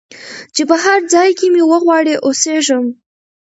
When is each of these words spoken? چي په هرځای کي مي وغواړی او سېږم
چي 0.55 0.63
په 0.69 0.75
هرځای 0.83 1.29
کي 1.39 1.47
مي 1.53 1.63
وغواړی 1.65 2.15
او 2.23 2.29
سېږم 2.41 2.83